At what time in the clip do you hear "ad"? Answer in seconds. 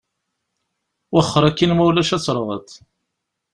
2.15-2.21